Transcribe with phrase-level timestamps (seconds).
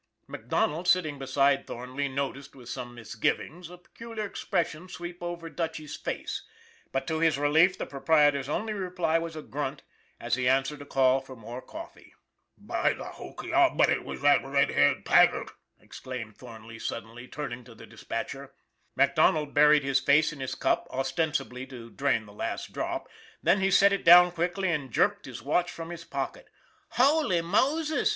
[0.27, 6.41] "MacDonald, sitting beside Thornley, noticed, with some misgivings, a peculiar expression sweep over Dutchy's face,
[6.91, 9.83] but to his relief the proprietor's only reply was a grunt,
[10.19, 12.15] as he answered a call for more coffee."
[12.57, 17.27] By the hokey, I'll bet it was that red haired Tag gart!" exclaimed Thornley suddenly,
[17.27, 18.55] turning to the dispatcher.
[18.95, 23.07] MacDonald buried his face in his cup, ostensibly to drain the last drop,
[23.43, 26.47] then he set it down quickly and jerked his watch from his pocket.
[26.93, 28.09] "Holy Moses!"